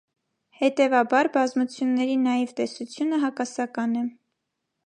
[0.61, 4.07] Հետևաբար, բազմությունների նաիվ տեսությունը հակասական է։